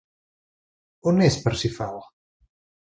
[1.13, 2.05] On és Parsifal?